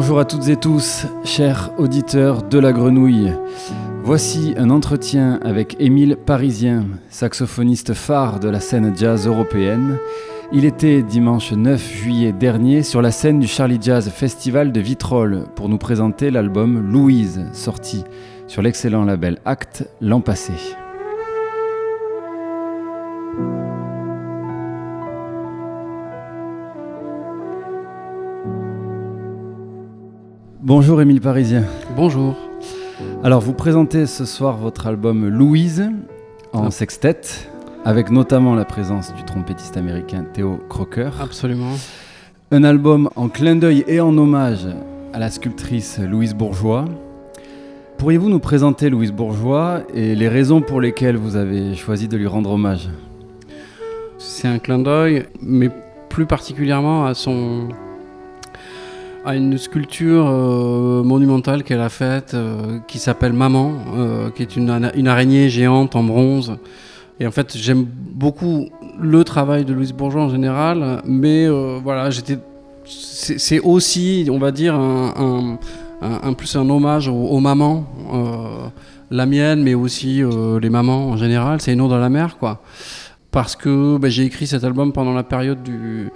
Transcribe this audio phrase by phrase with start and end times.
[0.00, 3.34] Bonjour à toutes et tous, chers auditeurs de la grenouille.
[4.02, 9.98] Voici un entretien avec Émile Parisien, saxophoniste phare de la scène jazz européenne.
[10.54, 15.44] Il était dimanche 9 juillet dernier sur la scène du Charlie Jazz Festival de Vitrolles
[15.54, 18.02] pour nous présenter l'album Louise, sorti
[18.46, 20.54] sur l'excellent label Act l'an passé.
[30.62, 31.64] Bonjour Émile Parisien.
[31.96, 32.36] Bonjour.
[33.24, 35.90] Alors vous présentez ce soir votre album Louise
[36.52, 36.70] en ah.
[36.70, 37.22] sextet,
[37.86, 41.12] avec notamment la présence du trompettiste américain Theo Crocker.
[41.18, 41.72] Absolument.
[42.50, 44.66] Un album en clin d'œil et en hommage
[45.14, 46.84] à la sculptrice Louise Bourgeois.
[47.96, 52.26] Pourriez-vous nous présenter Louise Bourgeois et les raisons pour lesquelles vous avez choisi de lui
[52.26, 52.90] rendre hommage?
[54.18, 55.70] C'est un clin d'œil, mais
[56.10, 57.68] plus particulièrement à son
[59.24, 64.56] à une sculpture euh, monumentale qu'elle a faite euh, qui s'appelle Maman, euh, qui est
[64.56, 64.70] une,
[65.06, 66.56] araignée géante en bronze.
[67.18, 71.46] Et en fait, j'aime beaucoup le travail de Louise Bourgeois en général, mais
[71.82, 72.38] voilà, j'étais.
[72.86, 75.58] C'est aussi, on va dire, un,
[76.32, 77.84] plus un hommage aux, mamans,
[79.10, 80.22] la mienne, mais aussi
[80.62, 81.60] les mamans en général.
[81.60, 82.62] C'est une eau dans la mer, quoi.
[83.30, 86.10] Parce que bah, j'ai écrit cet album pendant la période du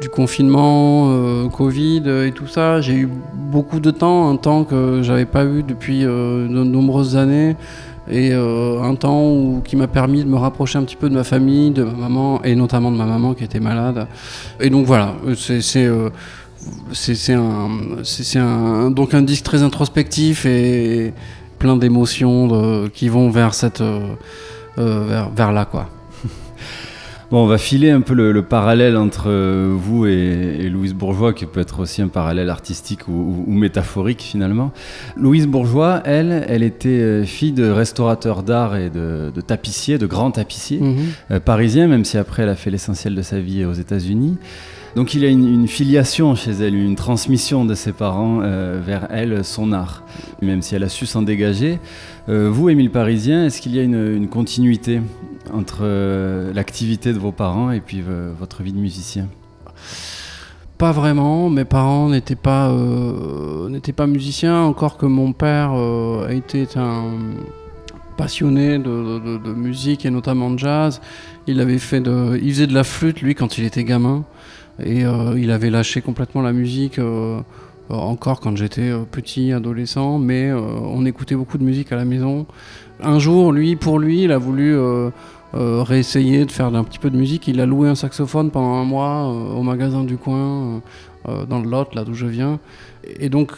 [0.00, 5.00] du confinement, euh, Covid et tout ça, j'ai eu beaucoup de temps, un temps que
[5.02, 7.56] j'avais pas eu depuis euh, de nombreuses années,
[8.10, 11.24] et euh, un temps qui m'a permis de me rapprocher un petit peu de ma
[11.24, 14.06] famille, de ma maman, et notamment de ma maman qui était malade.
[14.60, 15.14] Et donc voilà,
[16.92, 17.34] c'est
[18.36, 21.12] un, donc un disque très introspectif et
[21.58, 23.82] plein d'émotions qui vont vers cette
[24.76, 25.88] vers, vers là quoi.
[27.30, 31.44] Bon, on va filer un peu le, parallèle entre euh, vous et, Louise Bourgeois, qui
[31.44, 34.72] peut être aussi un parallèle artistique ou, métaphorique finalement.
[35.14, 40.30] Louise Bourgeois, elle, elle était euh, fille de restaurateur d'art et de, tapissier, de grand
[40.30, 40.96] tapissier mhm.
[41.30, 44.38] euh, parisien, même si après elle a fait l'essentiel de sa vie aux États-Unis.
[44.96, 49.44] Donc il y a une, filiation chez elle, une transmission de ses parents vers elle,
[49.44, 50.02] son art,
[50.40, 51.78] même si elle a su s'en dégager.
[52.26, 55.02] vous, Émile Parisien, est-ce qu'il y a une continuité
[55.52, 59.28] entre euh, l'activité de vos parents et puis euh, votre vie de musicien
[60.76, 65.72] pas vraiment, mes parents n'étaient pas, euh, n'étaient pas musiciens, encore que mon père
[66.30, 67.02] était un
[68.16, 71.00] passionné de, musique et notamment de jazz.
[71.48, 74.24] Il, avait fait de, il faisait de la flûte lui quand il était gamin
[74.80, 75.00] et
[75.36, 77.00] il avait lâché complètement la musique
[77.88, 82.46] encore quand j'étais petit, adolescent, mais on écoutait beaucoup de musique à la maison.
[83.02, 84.76] Un jour, lui, pour lui, il a voulu
[85.54, 87.48] réessayer de faire un petit peu de musique.
[87.48, 90.82] Il a loué un saxophone pendant un mois euh, au magasin du coin,
[91.28, 92.58] euh, dans le Lot, là d'où je viens.
[93.18, 93.52] Et donc,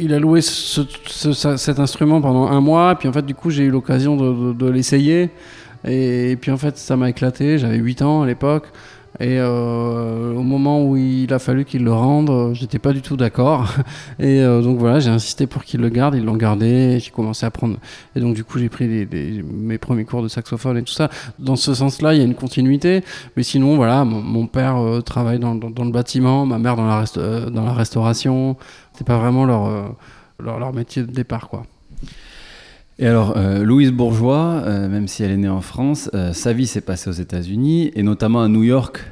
[0.00, 2.92] il a loué cet instrument pendant un mois.
[2.92, 5.30] Et puis en fait, du coup, j'ai eu l'occasion de, l'essayer.
[5.84, 7.58] Et, puis en fait, ça m'a éclaté.
[7.58, 8.66] J'avais 8 ans à l'époque.
[9.20, 13.02] Et euh, au moment où il a fallu qu'il le rende, euh, j'étais pas du
[13.02, 13.74] tout d'accord.
[14.18, 16.14] Et euh, donc voilà, j'ai insisté pour qu'il le garde.
[16.14, 16.98] Ils l'ont gardé.
[16.98, 17.76] J'ai commencé à prendre.
[18.16, 19.06] Et donc du coup, j'ai pris
[19.44, 21.10] mes premiers cours de saxophone et tout ça.
[21.38, 23.04] Dans ce sens-là, il y a une continuité.
[23.36, 27.04] Mais sinon, voilà, mon, père travaille dans, le bâtiment, ma mère dans la,
[27.50, 28.56] dans la restauration.
[28.94, 29.94] C'est pas vraiment leur,
[30.40, 31.64] leur, leur métier de départ, quoi.
[33.02, 36.52] Et alors, euh, Louise Bourgeois, euh, même si elle est née en France, euh, sa
[36.52, 39.04] vie s'est passée aux États-Unis et notamment à New York.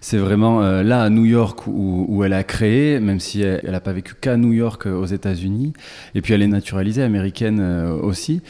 [0.00, 3.92] C'est vraiment là, à New York, où, elle a créé, même si elle n'a pas
[3.92, 5.74] vécu qu'à New York aux États-Unis.
[6.14, 7.60] Et puis, elle est naturalisée américaine
[8.02, 8.40] aussi.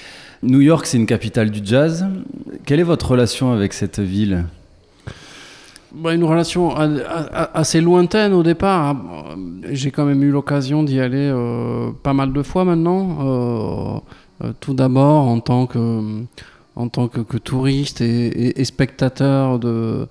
[0.44, 2.06] New York, c'est une capitale du jazz.
[2.64, 4.44] Quelle est votre relation avec cette ville?
[5.94, 6.74] Bah, une relation
[7.54, 8.96] assez lointaine au départ.
[9.68, 11.32] J'ai quand même eu l'occasion d'y aller
[12.04, 14.02] pas mal de fois maintenant.
[14.60, 16.24] Tout d'abord en tant que
[16.76, 20.08] en tant que, touriste et, spectateur de,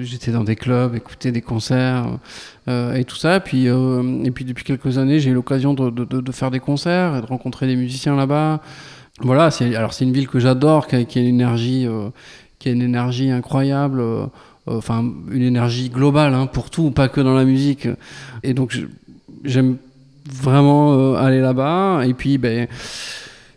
[0.00, 2.18] j'étais dans des clubs écouter des concerts
[2.66, 3.36] euh, et tout ça.
[3.36, 6.58] Et puis euh, et puis depuis quelques années j'ai eu l'occasion de, de, faire des
[6.58, 8.60] concerts et de rencontrer des musiciens là-bas.
[9.20, 11.86] Voilà c'est alors c'est une ville que j'adore qui, a, une énergie
[12.58, 14.02] qui a une énergie incroyable
[14.66, 17.88] enfin une énergie globale hein, pour tout pas que dans la musique.
[18.42, 18.76] Et donc
[19.44, 19.76] j'aime
[20.28, 22.02] vraiment aller là-bas.
[22.04, 22.66] Et puis ben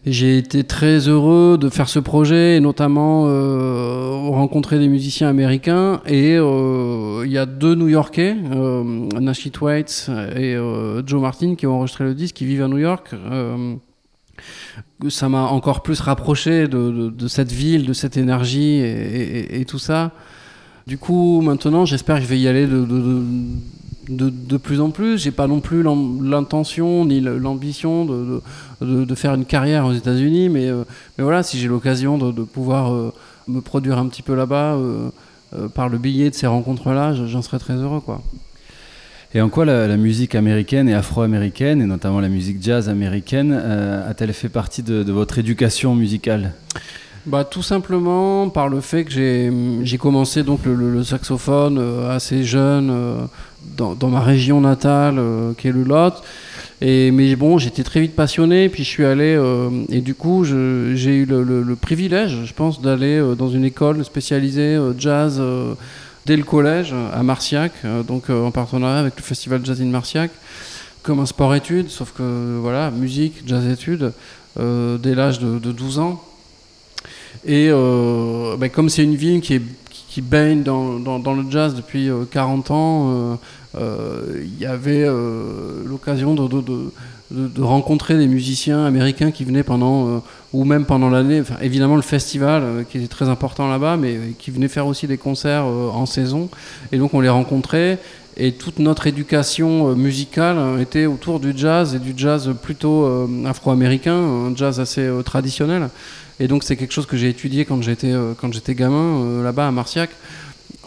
[0.06, 6.02] j'ai été très heureux de faire ce projet et notamment euh, rencontrer des musiciens américains.
[6.06, 8.84] Et euh, il y a deux New-Yorkais, euh,
[9.20, 12.80] Nash White et euh, Joe Martin, qui ont enregistré le disque, qui vivent à New
[12.80, 13.16] York.
[15.10, 19.80] ça m'a encore plus rapproché de, de, cette ville, de cette énergie et, et, tout
[19.80, 20.12] ça.
[20.86, 22.86] Du coup, maintenant, j'espère que je vais y aller de,
[24.10, 25.18] de, plus en plus.
[25.18, 28.42] J'ai pas non plus l'intention ni l'ambition de,
[28.82, 30.70] de, faire une carrière aux États-Unis, mais,
[31.18, 33.12] mais voilà, si j'ai l'occasion de, pouvoir
[33.48, 34.78] me produire un petit peu là-bas
[35.74, 38.22] par le biais de ces rencontres-là, j'en serais très heureux, quoi.
[39.36, 44.34] Et en quoi la, musique américaine et afro-américaine, et notamment la musique jazz américaine, a-t-elle
[44.34, 46.54] fait partie de, votre éducation musicale?
[47.26, 52.90] Bah, tout simplement par le fait que j'ai commencé donc le, saxophone euh, assez jeune
[52.92, 53.16] euh,
[53.78, 56.22] dans, dans, ma région natale euh, qui est le Lot.
[56.82, 59.42] Et, mais bon, j'étais très vite passionné, puis je suis allé,
[59.90, 64.78] et du coup, j'ai eu le, le, privilège, je pense, d'aller dans une école spécialisée
[64.98, 65.42] jazz
[66.26, 67.72] dès le collège à Marciac,
[68.06, 70.32] donc en partenariat avec le Festival Jazz in Marciac,
[71.04, 74.12] comme un sport-études, sauf que voilà, musique, jazz-études,
[74.58, 76.22] dès l'âge de, de 12 ans.
[77.46, 82.74] Et euh, ben, comme c'est une ville qui, baigne dans, le jazz depuis 40 euh,
[82.74, 83.40] ans,
[83.76, 85.06] euh, il y avait
[85.86, 90.24] l'occasion de, rencontrer des musiciens américains qui venaient pendant,
[90.54, 94.68] ou même pendant l'année, évidemment le festival qui était très important là-bas, mais qui venaient
[94.68, 96.50] faire aussi des concerts en saison.
[96.92, 97.98] Et donc on les rencontrait
[98.36, 104.56] et toute notre éducation musicale était autour du jazz et du jazz plutôt afro-américain, un
[104.56, 105.90] jazz assez traditionnel.
[106.40, 109.44] Et donc c'est quelque chose que j'ai étudié quand j'étais euh, quand j'étais gamin euh,
[109.44, 110.10] là-bas à Marciac.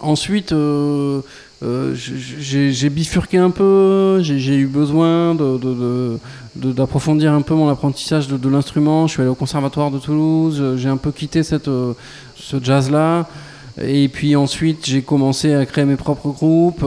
[0.02, 1.22] Ensuite, euh,
[1.62, 5.34] j'ai bifurqué un peu, j'ai eu besoin
[6.54, 9.06] d'approfondir un peu mon apprentissage de, l'instrument.
[9.06, 11.70] Je suis allé au conservatoire de Toulouse, j'ai un peu quitté cette,
[12.36, 13.26] ce jazz-là.
[13.82, 16.84] Et puis ensuite, j'ai commencé à créer mes propres groupes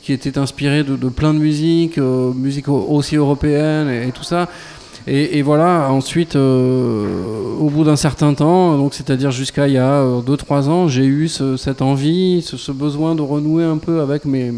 [0.00, 4.48] qui étaient inspirés de, plein de musique, musique aussi européenne et tout ça.
[5.10, 10.02] Et, voilà, ensuite, euh, au bout d'un certain temps, donc c'est-à-dire jusqu'à il y a
[10.02, 14.52] 2-3 euh, ans, j'ai eu cette envie, ce, besoin de renouer un peu avec mes,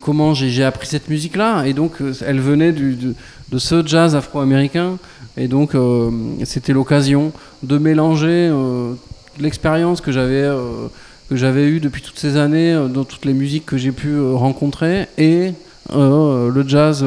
[0.00, 1.64] comment j'ai appris cette musique-là.
[1.66, 3.14] Et donc, euh, elle venait de,
[3.58, 4.96] ce jazz afro-américain.
[5.36, 5.72] Et donc,
[6.44, 7.32] c'était l'occasion
[7.62, 8.52] de mélanger
[9.38, 10.48] l'expérience que j'avais
[11.28, 15.06] que j'avais eue depuis toutes ces années dans toutes les musiques que j'ai pu rencontrer
[15.18, 15.52] et
[15.94, 17.04] le jazz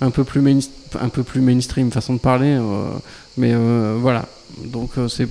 [0.00, 2.52] un peu plus mainstream un peu plus mainstream façon de parler.
[2.52, 2.84] Euh,
[3.36, 4.26] mais euh, voilà.
[4.64, 5.28] Donc euh, c'est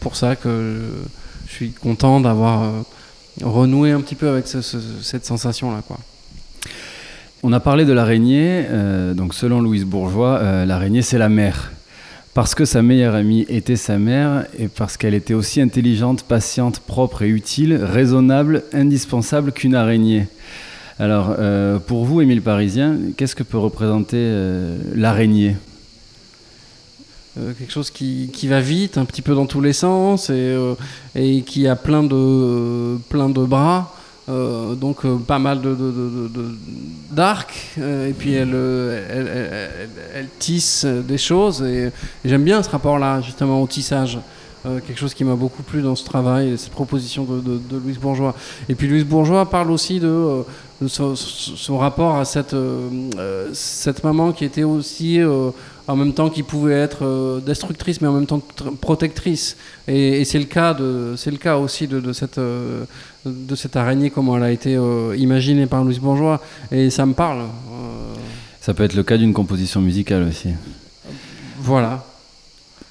[0.00, 0.80] pour ça que
[1.46, 2.72] je suis content d'avoir
[3.42, 5.82] renoué un petit peu avec cette sensation-là.
[7.42, 8.66] On a parlé de l'araignée,
[9.14, 11.72] donc selon Louise Bourgeois, l'araignée c'est la mère.
[12.34, 16.80] Parce que sa meilleure amie était sa mère et parce qu'elle était aussi intelligente, patiente,
[16.80, 20.26] propre et utile, raisonnable, indispensable qu'une araignée.
[20.98, 25.56] Alors, euh, pour vous, Émile Parisien, qu'est-ce que peut représenter euh, l'araignée?
[27.36, 31.66] Euh, quelque chose qui, va vite, un petit peu dans tous les sens, et, qui
[31.66, 33.92] a plein de, plein de bras,
[34.28, 35.60] donc pas mal
[37.10, 38.54] d'arcs, et puis elle,
[40.14, 41.90] elle, tisse des choses, et,
[42.24, 44.20] j'aime bien ce rapport-là, justement, au tissage.
[44.86, 48.34] Quelque chose qui m'a beaucoup plu dans ce travail, cette proposition de, de, Louise Bourgeois.
[48.68, 50.44] Et puis Louise Bourgeois parle aussi de
[50.88, 52.88] son, rapport à cette, euh,
[53.18, 55.50] euh, cette maman qui était aussi euh,
[55.86, 58.42] en même temps qui pouvait être destructrice mais en même temps
[58.80, 59.56] protectrice.
[59.86, 64.10] Et, c'est le cas de c'est le cas aussi de, de cette de cette araignée
[64.10, 64.78] comment elle a été
[65.16, 66.40] imaginée par Louise Bourgeois.
[66.72, 67.42] Et ça me parle
[68.60, 70.50] ça peut être le cas d'une composition musicale aussi.
[71.60, 72.13] Voilà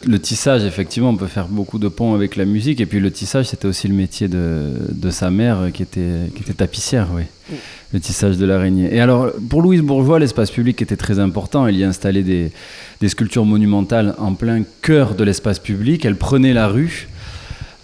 [0.05, 2.81] le tissage, effectivement, on peut faire beaucoup de ponts avec la musique.
[2.81, 6.41] Et puis le tissage, c'était aussi le métier de, de, sa mère qui était, qui
[6.43, 7.23] était tapissière, oui.
[7.93, 8.95] Le tissage de l'araignée.
[8.95, 11.67] Et alors, pour Louise Bourgeois, l'espace public était très important.
[11.67, 12.51] Elle y installait des,
[13.01, 16.03] des sculptures monumentales en plein cœur de l'espace public.
[16.05, 17.07] Elle prenait la rue.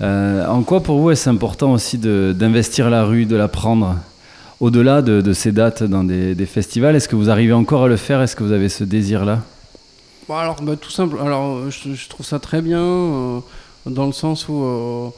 [0.01, 3.97] Euh, en quoi, pour vous, est-ce important aussi d'investir la rue, de la prendre
[4.59, 6.95] au-delà de, de, ces dates dans des, des festivals?
[6.95, 8.21] Est-ce que vous arrivez encore à le faire?
[8.21, 9.43] Est-ce que vous avez ce désir-là?
[10.37, 11.17] Alors, bah, tout simple.
[11.19, 13.39] Alors, je, trouve ça très bien euh,
[13.85, 15.09] dans le sens où euh,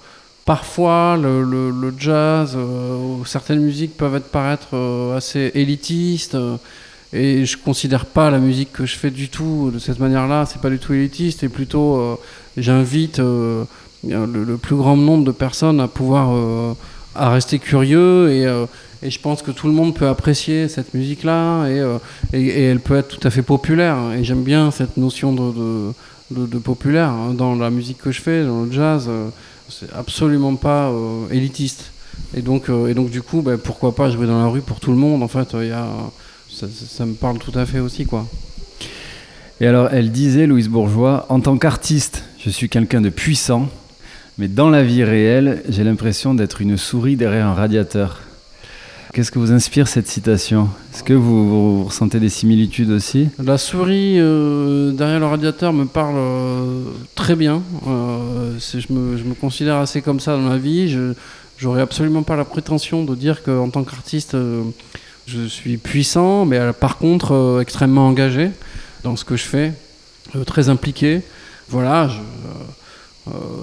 [0.46, 4.76] parfois le, jazz euh, certaines musiques peuvent être paraître
[5.16, 6.38] assez élitistes.
[7.14, 10.46] et je considère pas la musique que je fais du tout de cette manière-là.
[10.46, 11.44] C'est pas du tout élitiste.
[11.44, 12.20] Et plutôt,
[12.56, 13.68] j'invite le,
[14.04, 16.76] le, plus grand nombre de personnes à pouvoir
[17.14, 18.48] à rester curieux et
[19.04, 21.98] et je pense que tout le monde peut apprécier cette musique-là et, euh,
[22.34, 23.98] et, elle peut être tout à fait populaire.
[24.16, 28.64] Et j'aime bien cette notion de, populaire hein, dans la musique que je fais, dans
[28.64, 29.08] le jazz.
[29.10, 29.30] Euh,
[29.70, 31.92] c'est absolument pas euh, élitiste.
[32.36, 34.92] Et donc, et donc du coup, bah, pourquoi pas jouer dans la rue pour tout
[34.92, 35.24] le monde?
[35.24, 35.56] En fait,
[36.50, 38.28] ça, me parle tout à fait aussi, quoi.
[39.60, 43.70] Et alors, elle disait, Louise Bourgeois, en tant qu'artiste, je suis quelqu'un de puissant,
[44.38, 48.20] mais dans la vie réelle, j'ai l'impression d'être une souris derrière un radiateur.
[49.14, 50.70] Qu'est-ce que vous inspire cette citation?
[50.94, 53.28] Est-ce que vous, ressentez des similitudes aussi?
[53.44, 57.62] La souris euh, derrière le radiateur me parle euh, très bien.
[57.88, 60.88] Euh, je, me, considère assez comme ça dans ma vie.
[60.88, 61.14] Je
[61.62, 64.38] n'aurais absolument pas la prétention de dire qu'en tant qu'artiste,
[65.28, 68.52] je suis puissant, mais par contre extrêmement engagé
[69.04, 69.74] dans ce que je fais,
[70.46, 71.22] très impliqué.
[71.68, 72.10] Voilà,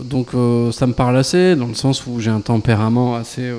[0.04, 0.28] donc
[0.72, 3.50] ça me parle assez, dans le sens où j'ai un tempérament assez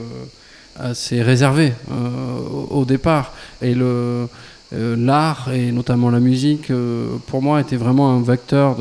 [0.79, 3.33] assez réservé euh, au départ.
[3.61, 4.27] Et euh,
[4.71, 8.77] l'art et notamment la musique, euh, pour moi, était vraiment un vecteur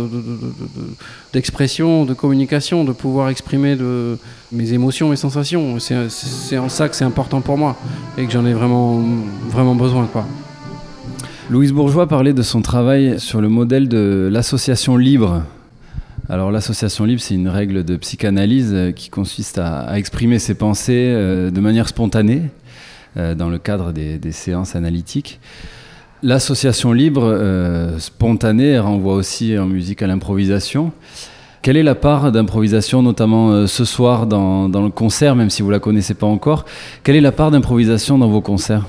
[1.32, 3.76] d'expression, de, communication, de pouvoir exprimer
[4.52, 5.78] mes émotions, mes sensations.
[5.78, 7.76] C'est en ça que c'est important pour moi
[8.16, 9.02] et que j'en ai vraiment,
[9.48, 10.06] vraiment besoin.
[10.06, 10.26] Quoi.
[11.50, 15.42] Louise Bourgeois parlait de son travail sur le modèle de l'association libre.
[16.30, 21.11] Alors l'association libre, c'est une règle de psychanalyse euh, qui consiste à, exprimer ses pensées
[21.14, 22.42] euh, de manière spontanée
[23.16, 25.40] euh, dans le cadre des, séances analytiques.
[26.23, 30.90] L'association libre spontanée renvoie aussi en musique à l'improvisation.
[31.62, 35.70] Quelle est la part d'improvisation, notamment ce soir dans, dans, le concert, même si vous
[35.70, 36.64] la connaissez pas encore?
[37.04, 38.85] Quelle est la part d'improvisation dans vos concerts?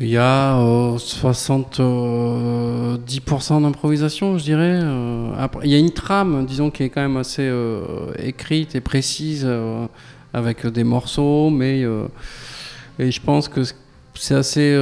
[0.00, 0.56] Il y a
[0.96, 2.96] 70% euh,
[3.60, 4.80] d'improvisation, je dirais.
[4.82, 7.82] Euh, il y a une trame, disons, qui est quand même assez euh,
[8.18, 9.46] écrite et précise,
[10.32, 11.84] avec des morceaux, mais
[12.98, 13.60] et je pense que
[14.14, 14.74] c'est assez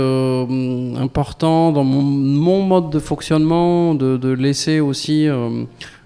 [0.97, 5.27] important dans mon, mode de fonctionnement de, de laisser aussi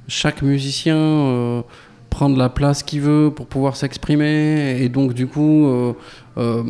[0.09, 1.65] chaque musicien
[2.13, 5.95] prendre la place qu'il veut pour pouvoir s'exprimer et donc du coup euh,
[6.37, 6.63] euh,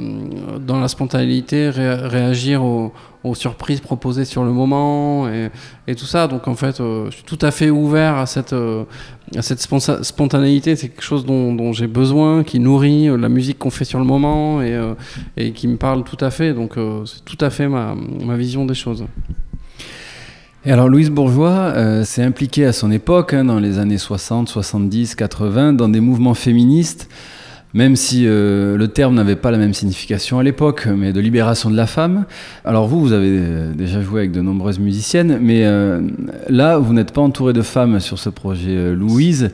[0.61, 2.93] dans la spontanéité réagir aux,
[3.35, 6.29] surprises proposées sur le moment et, tout ça.
[6.29, 8.55] Donc en fait euh, je suis tout à fait ouvert à cette,
[10.03, 10.77] spontanéité.
[10.77, 14.63] C'est quelque chose dont, j'ai besoin qui nourrit la musique qu'on fait sur le moment
[14.63, 16.55] et, qui me parle tout à fait.
[16.55, 19.05] Donc c'est tout à fait ma vision des choses
[20.65, 24.49] et alors Louise Bourgeois euh, s'est impliquée à son époque, hein, dans les années 60,
[24.49, 27.09] 70, 80, dans des mouvements féministes,
[27.75, 31.69] même si euh, le terme n'avait pas la même signification à l'époque, mais de libération
[31.69, 32.27] de la femme.
[32.65, 35.65] Alors vous, vous avez euh, déjà joué avec de nombreuses musiciennes, mais
[36.49, 39.51] là, vous n'êtes pas entouré de femmes sur ce projet Louise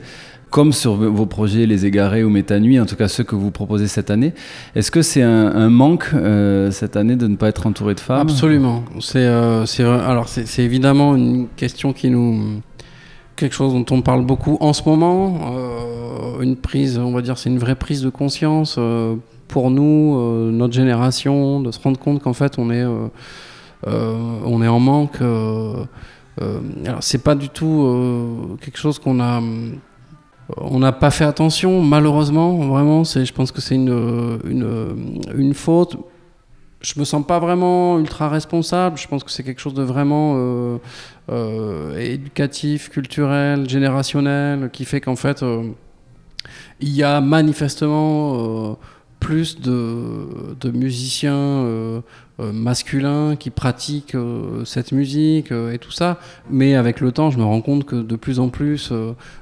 [0.49, 3.87] comme sur vos projets Les Égarés ou Métanuit, en tout cas ceux que vous proposez
[3.87, 4.33] cette année.
[4.75, 8.21] Est-ce que c'est un, manque euh, cette année de ne pas être entouré de femmes?
[8.21, 8.83] Absolument.
[8.99, 9.65] C'est euh,
[10.07, 12.61] alors c'est évidemment une question qui nous
[13.35, 15.53] quelque chose dont on parle beaucoup en ce moment.
[15.53, 18.79] Euh, une prise, on va dire, c'est une vraie prise de conscience
[19.47, 22.85] pour nous, notre génération, de se rendre compte qu'en fait on est
[23.85, 25.21] on est en manque.
[25.21, 29.41] alors c'est pas du tout quelque chose qu'on a
[30.57, 33.03] on n'a pas fait attention, malheureusement, vraiment.
[33.03, 35.97] C'est, je pense que c'est une, une, une, faute.
[36.81, 38.97] Je me sens pas vraiment ultra responsable.
[38.97, 40.77] Je pense que c'est quelque chose de vraiment euh,
[41.29, 45.63] euh, éducatif, culturel, générationnel, qui fait qu'en fait, euh,
[46.79, 48.77] il y a manifestement
[49.19, 52.01] plus de, de musiciens
[52.39, 56.19] euh, masculins qui pratiquent euh, cette musique euh, et tout ça.
[56.49, 58.93] Mais avec le temps, je me rends compte que de plus en plus,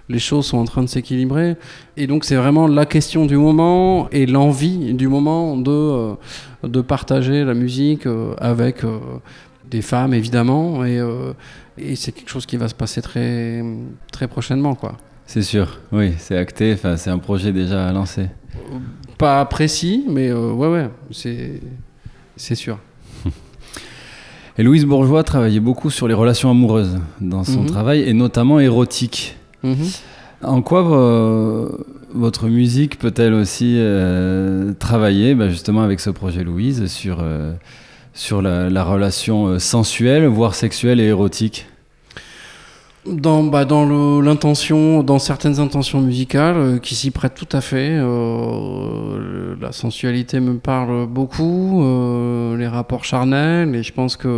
[0.10, 1.58] les choses sont en train de s'équilibrer.
[1.96, 6.16] Et donc, c'est vraiment la question du moment et l'envie du moment de,
[6.63, 8.08] de partager la musique
[8.39, 8.84] avec
[9.70, 10.84] des femmes, évidemment.
[10.86, 11.00] Et,
[11.77, 13.63] et c'est quelque chose qui va se passer très,
[14.12, 14.98] très prochainement, quoi.
[15.25, 18.27] C'est sûr, oui, c'est acté, enfin, c'est un projet déjà lancé.
[19.18, 22.80] Pas précis, mais ouais, ouais, c'est sûr.
[24.58, 27.68] Et Louise Bourgeois travaillait beaucoup sur les relations amoureuses dans son mhm.
[27.68, 29.38] travail, et notamment érotiques.
[29.64, 29.76] Mhm.
[30.44, 30.82] En quoi
[32.14, 37.54] votre musique peut-elle aussi euh, travailler bah, justement avec ce projet Louise sur, euh,
[38.14, 41.68] sur la, relation euh, sensuelle, voire sexuelle et érotique?
[43.12, 47.92] Dans, bah, dans l'intention, dans certaines intentions musicales euh, qui s'y prêtent tout à fait.
[47.92, 54.30] Euh, la sensualité me parle beaucoup, euh, les rapports charnels, et je pense que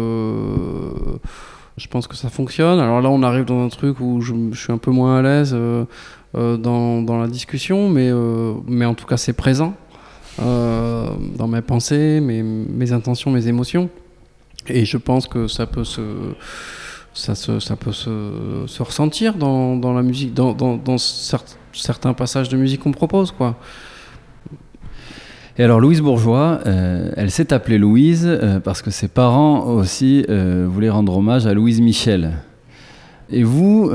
[1.77, 2.79] je pense que ça fonctionne.
[2.79, 5.57] Alors là, on arrive dans un truc où je, suis un peu moins à l'aise
[6.33, 8.11] dans, dans, la discussion, mais,
[8.67, 9.73] mais en tout cas, c'est présent
[10.39, 13.89] dans mes pensées, mes, mes intentions, mes émotions.
[14.67, 16.01] Et je pense que ça peut se
[17.13, 22.49] ça, ça peut se, se ressentir dans, dans, la musique, dans, dans, dans certains passages
[22.49, 23.57] de musique qu'on propose, quoi.
[25.59, 30.25] Et alors Louise Bourgeois, euh, elle s'est appelée Louise euh, parce que ses parents aussi
[30.29, 32.31] euh, voulaient rendre hommage à Louise Michel.
[33.29, 33.91] Et vous,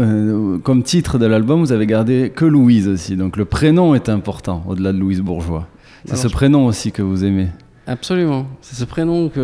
[0.62, 3.16] comme titre de l'album, vous avez gardé que Louise aussi.
[3.16, 5.66] Donc le prénom est important au-delà de Louise Bourgeois.
[6.04, 7.48] C'est ce prénom aussi que vous aimez.
[7.86, 8.46] Absolument.
[8.62, 9.40] C'est ce prénom que.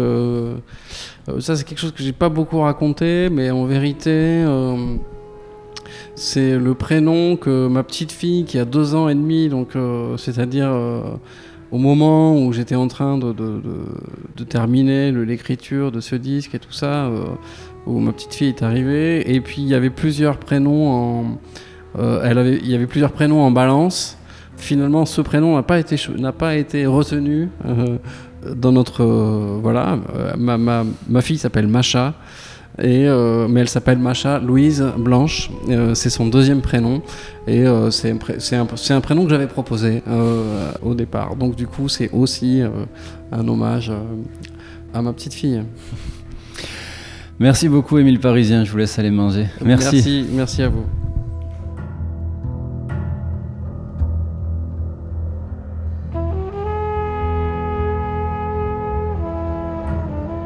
[1.28, 4.96] euh, ça, c'est quelque chose que j'ai pas beaucoup raconté, mais en vérité, euh,
[6.14, 10.16] c'est le prénom que ma petite fille, qui a deux ans et demi, donc euh,
[10.16, 10.70] c'est-à-dire
[11.70, 13.60] au moment où j'étais en train de, de-
[14.36, 17.10] de- terminer l'écriture de ce disque et tout ça,
[17.86, 21.38] où ma petite fille est arrivée, et puis il y avait plusieurs prénoms en.
[22.24, 24.16] elle avait, il y avait plusieurs prénoms en balance.
[24.56, 27.48] Finalement, ce prénom n'a pas été n'a pas été retenu
[28.46, 29.98] dans notre euh, voilà.
[30.14, 32.14] euh, ma, ma, ma fille s'appelle Macha.
[32.78, 35.50] Et, euh, mais elle s'appelle Macha Louise Blanche,
[35.92, 37.02] c'est son deuxième prénom
[37.46, 38.10] et c'est
[38.56, 40.02] un, un, prénom que j'avais proposé
[40.80, 41.36] au départ.
[41.36, 42.62] Donc du coup c'est aussi
[43.32, 43.92] un hommage
[44.94, 45.62] à ma petite fille.
[47.38, 48.64] Merci beaucoup, Émile Parisien.
[48.64, 49.46] Je vous laisse aller manger.
[49.62, 49.96] Merci.
[49.96, 50.99] Merci, merci à vous.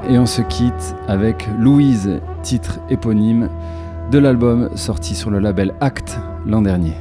[0.09, 3.49] Et on se quitte avec Louise, titre éponyme
[4.11, 6.95] de l'album sorti sur le label Act l'an dernier.